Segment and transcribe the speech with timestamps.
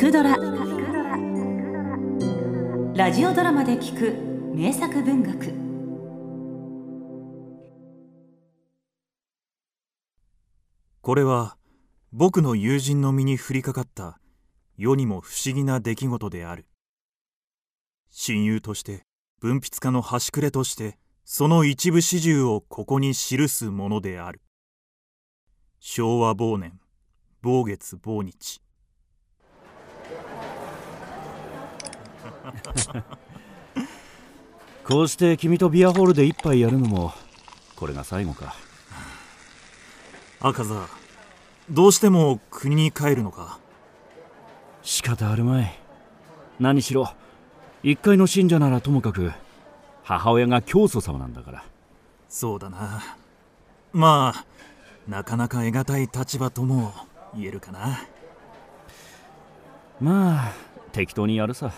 [0.00, 0.30] くドラ」
[2.96, 4.14] ラジオドラマで聞く
[4.56, 5.52] 名作文学。
[11.02, 11.58] これは
[12.12, 14.18] 僕の友人の身に降りかかった
[14.78, 16.66] 世にも不思議な出来事である。
[18.08, 19.04] 親友として
[19.38, 24.40] 文筆家の端くれとしてその一部始終をここに記すものである。
[25.78, 26.80] 昭和忘年
[27.42, 28.62] 某月某日。
[34.86, 37.12] こうして君とビアホールで一杯やるのも
[37.76, 38.54] これが最後か。
[40.40, 40.86] 赤座
[41.70, 43.58] どうしても国に帰るのか？
[44.82, 45.78] 仕方あるまい。
[46.58, 47.12] 何しろ
[47.82, 49.32] 一階の信者ならともかく
[50.02, 51.64] 母親が教祖様なんだから。
[52.28, 53.02] そうだな。
[53.92, 54.44] まあ
[55.08, 56.92] なかなか得難い立場とも
[57.34, 58.00] 言えるかな。
[60.00, 60.52] まあ
[60.92, 61.72] 適当にやるさ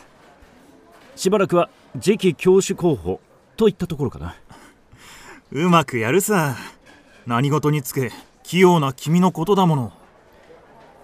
[1.16, 1.68] しばらくは
[2.00, 3.20] 次期教師候補
[3.56, 4.34] といったところかな。
[5.50, 6.56] うまくやるさ。
[7.26, 8.10] 何事につけ
[8.42, 9.92] 器用な君のことだもの。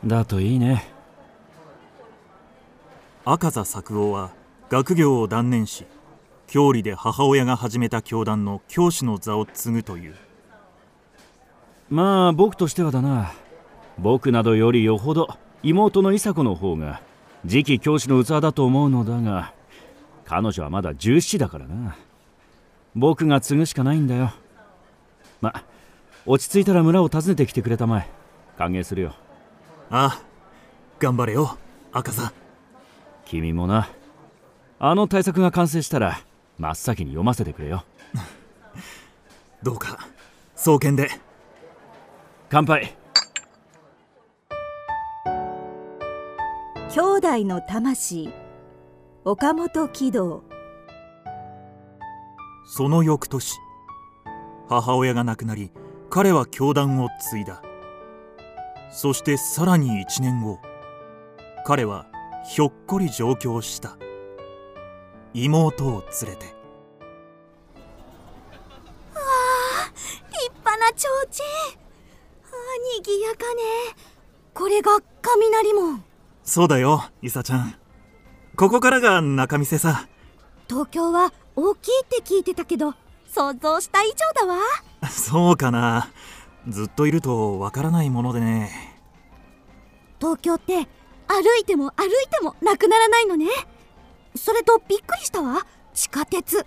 [0.05, 0.91] だといいね。
[3.25, 4.33] 赤座作夫は
[4.71, 5.87] 学業を断念し
[6.47, 10.17] 郷里で母親が始めた教団の教師の座を継ぐという。
[11.91, 13.33] まあ僕としてはだな。
[13.99, 15.29] 僕などよりよほど
[15.63, 17.03] 妹の伊佐子の方が
[17.47, 19.53] 次期教師の器だと思うのだが
[20.29, 21.97] 彼女はまだ17だからな。
[22.95, 24.31] 僕が継ぐしかないんだよ。
[25.41, 25.65] ま
[26.27, 28.11] 落ち着いたら村を訪ねてきてくれたまえ。
[28.59, 29.15] 歓迎するよ。
[29.89, 30.23] ああ
[30.99, 31.57] 頑張れよ
[31.93, 32.31] 赤座
[33.25, 33.89] 君もな。
[34.79, 36.21] あの対策が完成したら
[36.59, 37.85] 真っ先に読ませてくれよ。
[39.63, 40.07] どうか
[40.55, 41.09] 双剣で。
[42.51, 42.95] 乾杯。
[46.91, 48.29] 兄弟の魂
[49.25, 50.45] 岡本喜道。
[52.67, 53.59] その翌年
[54.69, 55.73] 母親が亡くなり
[56.09, 57.61] 彼は教団を継いだ。
[58.91, 60.61] そしてさらに1年後
[61.67, 62.07] 彼は
[62.49, 63.99] ひょっこり上京した。
[65.35, 66.47] 妹を連れて。
[66.47, 66.53] わ
[69.17, 69.93] あ
[70.31, 71.43] 立派な提灯。
[72.45, 72.57] あ
[72.97, 73.63] にぎやかね。
[74.55, 76.05] これが雷門。
[76.45, 77.78] そうだよ伊佐ちゃん
[78.59, 80.09] ここからが仲見世さ。
[80.69, 82.95] 東京は大きいって聞いてたけど
[83.33, 84.59] 想像した以上だわ。
[85.09, 86.11] そうかな。
[86.69, 88.99] ずっといるとわからないものでね。
[90.21, 90.89] 東京って
[91.29, 93.47] 歩いても歩いてもなくならないのね。
[94.35, 95.65] それとびっくりしたわ。
[95.95, 96.67] 地下鉄。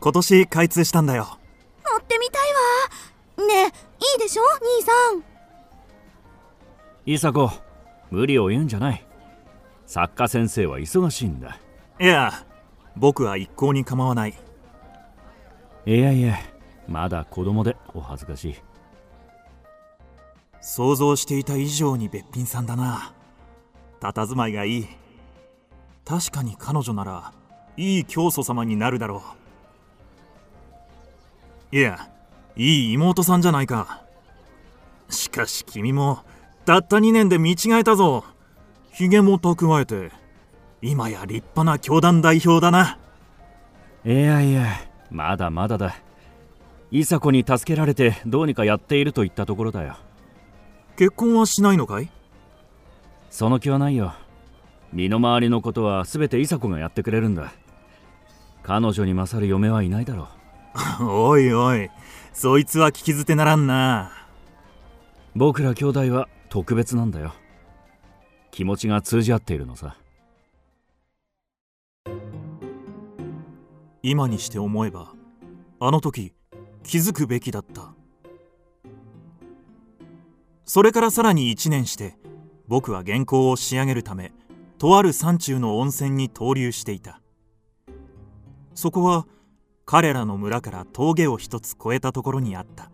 [0.00, 1.38] 今年開通したんだよ。
[1.88, 3.46] 乗ってみたいわ。
[3.46, 4.42] ねえいいでしょ？
[4.76, 5.24] 兄さん。
[7.06, 7.50] 伊佐子
[8.10, 9.06] 無理を言うんじゃない
[9.92, 11.58] 作家先生は忙しいんだ。
[12.00, 12.32] いや
[12.96, 14.32] 僕は一向に構わない。
[15.84, 16.38] いやいや
[16.88, 18.54] まだ子供でお恥ずかしい。
[20.62, 23.12] 想像していた以上にべっぴんさんだな。
[24.00, 24.86] 佇まいがいい。
[26.06, 27.34] 確かに彼女なら
[27.76, 29.22] いい教祖様になるだろ
[31.70, 31.76] う。
[31.76, 32.08] いや
[32.56, 34.00] いい妹さんじゃないか。
[35.10, 36.20] しかし君も
[36.64, 38.24] たった2年で見違えたぞ
[38.92, 40.10] ひげも蓄えて
[40.82, 42.98] 今や立派な教団代表だな。
[44.04, 44.66] いやいや
[45.10, 45.94] まだまだだ。
[46.90, 49.96] 伊佐子に助けられてどうにかやっているといったところだよ。
[50.96, 52.10] 結婚はしないのかい？
[53.30, 54.12] その気はないよ。
[54.92, 57.52] 身の回りのことは全て伊佐子がやってくれるんだ。
[58.62, 60.28] 彼女に勝る嫁はいないだろ
[61.00, 61.04] う。
[61.08, 61.88] おいおい
[62.34, 64.12] そいつは聞き捨てならんな。
[65.34, 67.32] 僕ら兄弟は特別なんだよ
[68.52, 69.96] 気持ちが通じ合っているのさ。
[74.02, 75.14] 今にして思えば
[75.80, 76.34] あの時
[76.82, 77.94] 気づくべきだった。
[80.66, 82.18] それからさらに1年して
[82.68, 84.32] 僕は原稿を仕上げるため
[84.76, 87.22] とある山中の温泉に投留していた。
[88.74, 89.26] そこは
[89.86, 92.90] 彼らの村から峠を一つ越えたところにあった。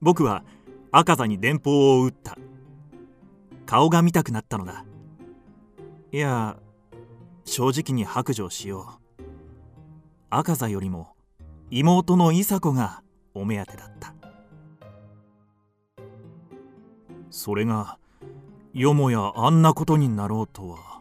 [0.00, 0.42] 僕は
[0.90, 2.36] 赤座に電報を打った。
[3.66, 4.84] 顔が見たくなったのだ。
[6.12, 6.56] いや
[7.44, 9.22] 正直に白状しよう。
[10.30, 11.14] 赤座よりも
[11.70, 13.02] 妹の伊佐子が
[13.34, 14.14] お目当てだった。
[17.30, 17.98] それが
[18.72, 21.00] よもやあんなことになろうとは。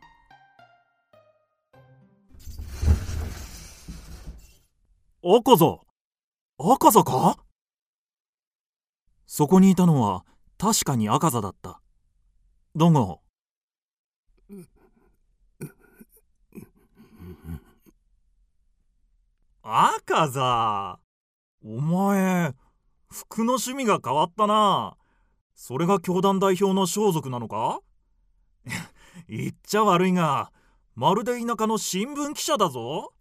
[5.24, 5.80] 赤座
[6.58, 7.38] 赤座か？
[9.28, 10.26] そこにいたのは
[10.58, 11.83] 確かに赤座だった。
[12.76, 13.22] どご
[19.62, 21.00] 赤座。
[21.64, 22.56] お前
[23.12, 24.98] 服の趣味が変わったな。
[25.54, 27.80] それが教団代表の装束なのか？
[29.30, 30.52] 言っちゃ悪いが
[30.96, 33.14] まるで田舎の新聞記者だぞ。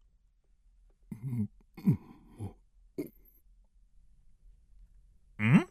[5.42, 5.68] ん？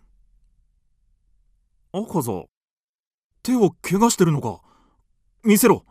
[1.93, 2.45] 赤座。
[3.43, 4.61] 手を怪我してるのか。
[5.43, 5.85] 見せろ。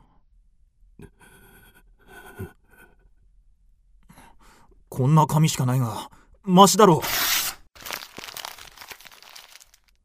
[4.89, 6.11] こんな紙しかないが
[6.43, 6.97] マシだろ。
[6.97, 7.01] う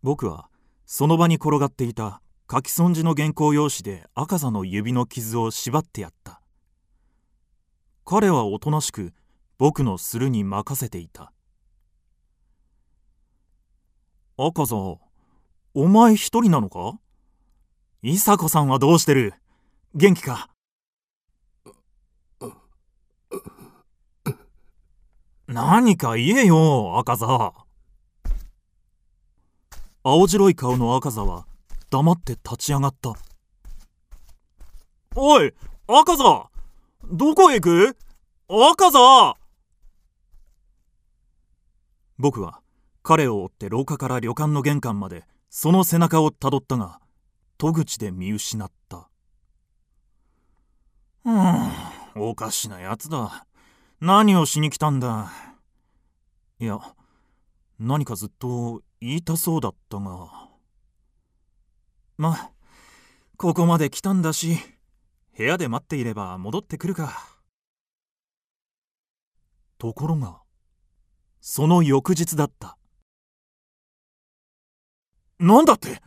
[0.04, 0.48] 僕は
[0.86, 6.42] その場に転がっていた書き損じの原稿用紙で赤座の指の傷を縛ってやった。
[8.06, 9.14] 彼はおとなしく
[9.58, 11.32] 僕のするに任せていた。
[14.38, 14.76] 赤座
[15.74, 17.00] お前一人なのか？
[18.08, 19.34] 伊佐子さんはどうしてる？
[19.96, 20.52] 元気か？
[25.48, 27.54] 何か言えよ赤座。
[30.04, 31.48] 青白い顔の赤座は
[31.90, 33.16] 黙って立ち上がった。
[35.16, 35.56] おい
[35.88, 36.52] 赤座！
[37.12, 37.98] どこへ行く？
[38.48, 39.36] 赤座！
[42.20, 42.62] 僕は
[43.02, 47.00] 彼を追って廊下から旅館の玄関までその背中をたどったが
[47.58, 49.10] 戸口で見失った。
[51.24, 51.72] うん
[52.16, 53.48] おかしなやつだ。
[54.00, 55.32] 何をしに来たんだ。
[56.60, 56.80] いや
[57.80, 60.50] 何かずっと言いたそうだったが。
[62.18, 62.52] ま
[63.38, 64.58] ここまで来たんだし
[65.38, 67.40] 部屋で待っていれば戻ってくるか。
[69.78, 70.42] ところが
[71.42, 72.78] その翌日だった。
[75.40, 76.02] なんだって？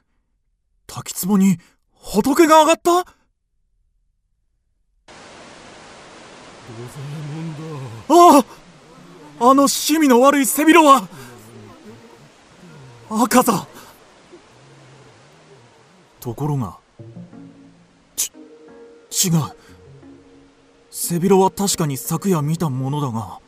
[0.89, 1.59] 滝壺に
[1.93, 3.01] 仏が上がった？
[3.01, 3.05] あ
[8.09, 8.45] あ
[9.41, 11.07] あの趣味の悪い背広は？
[13.11, 13.67] 赤座。
[16.21, 16.79] ところが
[18.17, 18.33] ち
[19.27, 19.33] 違う。
[20.91, 23.39] 背広は確かに昨夜見たものだが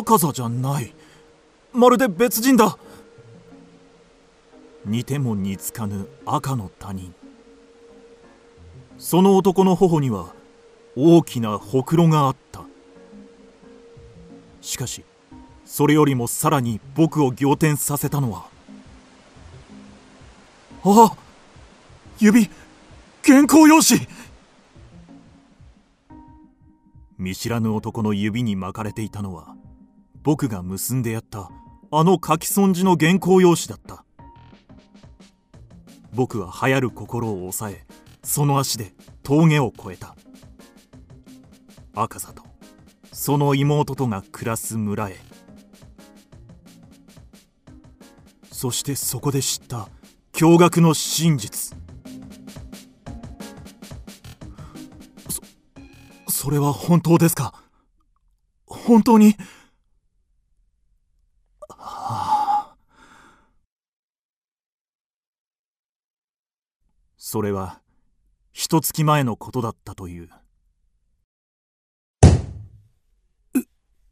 [0.00, 0.94] 赤座じゃない。
[1.72, 2.78] まるで別人だ
[4.84, 7.14] 似ても似つかぬ赤の他人。
[8.98, 10.32] その男の頬には
[10.96, 12.64] 大きなほくろがあった。
[14.60, 15.04] しかし
[15.64, 18.48] それよりもさらに僕を仰天させたのは。
[20.84, 21.16] あ
[22.18, 22.50] 指
[23.24, 24.00] 原稿用紙。
[27.18, 29.54] 見知らぬ男の指に巻かれていたのは
[30.22, 31.50] 僕が結んでやった
[31.90, 34.04] あの書き損じの原稿用紙だった。
[36.18, 37.86] 僕は流行る心を抑え
[38.24, 38.92] その足で
[39.22, 40.16] 峠を越えた。
[41.94, 42.42] 赤座と
[43.12, 45.16] その妹とが暮らす村へ。
[48.50, 49.88] そしてそこで知った
[50.32, 51.78] 驚愕の真実。
[56.26, 57.54] そそれは本当ですか？
[58.66, 59.36] 本当に？
[67.30, 67.82] それは
[68.52, 70.30] 一月前のことだったという。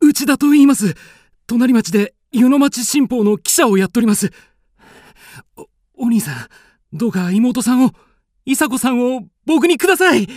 [0.02, 0.94] 内田と言います。
[1.46, 4.32] 隣町で湯の町新報の記者をやっております。
[5.56, 6.34] おお兄さん
[6.92, 7.92] どうか妹さんを
[8.44, 10.28] 伊佐子さんを僕にください。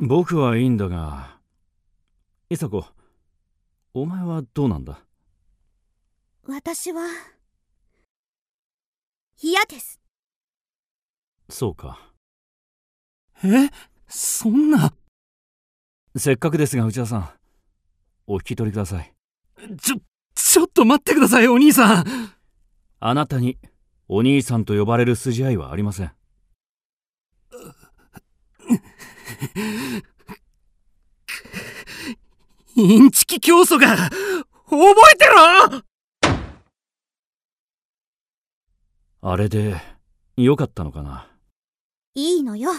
[0.00, 1.38] 僕はいいんだが
[2.50, 2.84] 伊佐子
[3.94, 4.98] お前はどうなんだ？
[6.44, 7.06] 私は
[9.40, 10.00] 嫌です
[11.48, 12.12] そうか。
[13.44, 13.70] え？
[14.08, 14.92] そんな？
[16.16, 17.30] せっかくですが内田さん。
[18.26, 19.14] お引き取りください。
[19.80, 19.96] ちょ
[20.34, 22.04] ちょっと待ってくださいお兄さん。
[23.00, 23.58] あなたに
[24.08, 26.12] お兄さんと呼ばれる筋合いはありません。
[32.74, 34.10] インチキ教祖が覚
[35.12, 35.82] えてろ
[39.22, 39.76] あれで
[40.36, 41.30] よかったのかな？
[42.16, 42.70] いいのよ。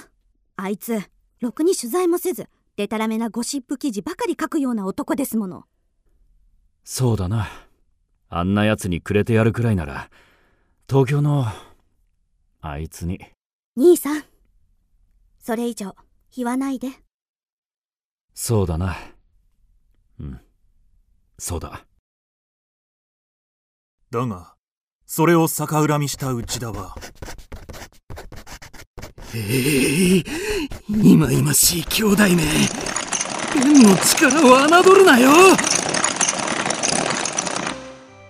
[0.56, 1.00] あいつ
[1.42, 5.66] ろくに取材もせずでたらめなゴシップ記事ばかり書くような男ですもの。
[6.84, 7.48] そうだな。
[8.30, 10.10] あんな奴にくれてやるくらいなら
[10.90, 11.46] 東京の
[12.62, 13.20] あいつに。
[13.76, 14.24] 兄さん。
[15.38, 15.96] それ以上
[16.36, 16.90] 言わないで。
[18.34, 18.96] そうだな。
[20.20, 20.42] うん。
[21.38, 21.86] そうだ。
[24.10, 24.56] だが
[25.06, 26.96] それを逆恨みした内田は
[29.38, 30.24] ええ
[30.90, 32.44] 今々しい兄弟め
[33.54, 35.32] 天の力を侮るなよ。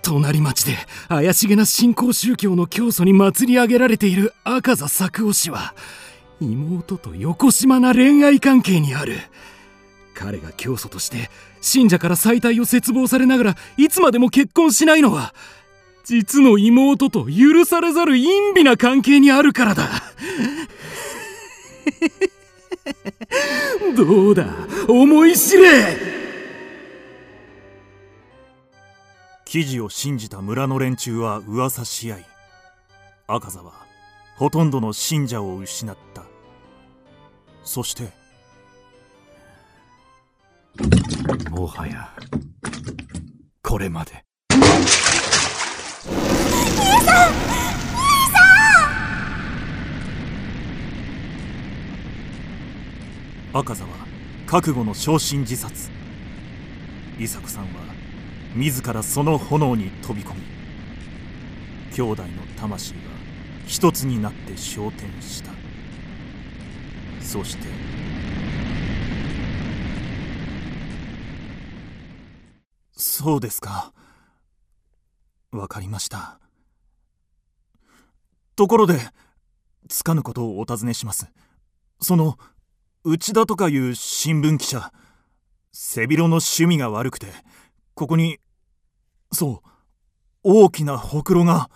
[0.02, 0.76] 隣町で
[1.08, 5.74] 怪しげな新興宗教の教祖に祭り上げられている赤座作夫氏は
[6.40, 9.16] 妹と横島な恋愛関係にある。
[10.14, 15.32] 彼が教祖として信者から再退を切望されながらいつまでも結婚しないのは
[16.04, 19.88] 実の妹と許されざる陰微な関係にあるからだ。
[23.96, 24.46] どうだ？
[24.88, 25.96] 思い知れ！
[29.44, 32.26] 記事を信じた村の連中は噂し合い
[33.26, 33.72] 赤座は
[34.36, 36.24] ほとんどの信者を失った。
[37.64, 38.12] そして
[41.50, 42.10] もはや
[43.62, 44.27] これまで。
[53.58, 53.90] 赤座は
[54.46, 55.90] 覚悟の焼身自殺。
[57.18, 57.68] 伊佐子さんは
[58.54, 60.42] 自らその炎に飛び込み
[61.92, 63.00] 兄弟の魂は
[63.66, 65.50] 一つになって昇天した。
[67.20, 67.66] そして
[72.92, 73.92] そうですか。
[75.50, 76.38] わかりました。
[78.54, 79.00] ところで
[79.88, 81.26] つかぬことをお尋ねします。
[82.00, 82.38] その
[83.10, 84.92] 内田とかいう新聞記者。
[85.72, 87.28] 背広の趣味が悪くて
[87.94, 88.38] ここに
[89.32, 89.68] そう
[90.42, 91.70] 大きなほくろが。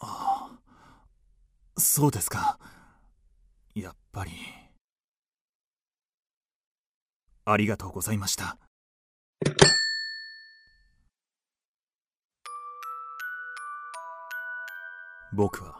[0.00, 0.58] ああ
[1.78, 2.58] そうですか。
[3.74, 4.32] やっぱり。
[7.46, 8.58] ありがとうございました。
[15.32, 15.78] 僕は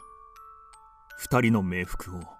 [1.18, 2.39] 二人の冥福を。